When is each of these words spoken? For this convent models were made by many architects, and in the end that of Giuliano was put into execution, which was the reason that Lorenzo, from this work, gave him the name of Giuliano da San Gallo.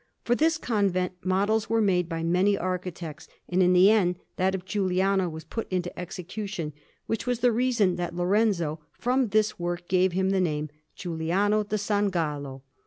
For 0.25 0.33
this 0.33 0.57
convent 0.57 1.11
models 1.23 1.69
were 1.69 1.79
made 1.79 2.09
by 2.09 2.23
many 2.23 2.57
architects, 2.57 3.27
and 3.47 3.61
in 3.61 3.73
the 3.73 3.91
end 3.91 4.15
that 4.35 4.55
of 4.55 4.65
Giuliano 4.65 5.29
was 5.29 5.43
put 5.43 5.71
into 5.71 5.93
execution, 5.99 6.73
which 7.05 7.27
was 7.27 7.41
the 7.41 7.51
reason 7.51 7.97
that 7.97 8.15
Lorenzo, 8.15 8.79
from 8.93 9.27
this 9.27 9.59
work, 9.59 9.87
gave 9.87 10.13
him 10.13 10.31
the 10.31 10.41
name 10.41 10.69
of 10.73 10.95
Giuliano 10.95 11.61
da 11.63 11.75
San 11.77 12.07
Gallo. 12.09 12.63